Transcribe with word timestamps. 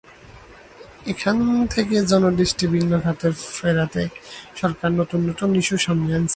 এখান 1.07 1.37
থেকে 1.69 1.95
জনদৃষ্টি 2.05 2.65
ভিন্ন 2.67 2.93
খাতে 2.99 3.27
ফেরাতে 3.57 4.03
সরকার 4.55 4.89
নতুুন 4.91 5.21
নতুন 5.29 5.49
ইস্যু 5.55 5.77
সামনে 5.77 6.11
আনছে। 6.15 6.29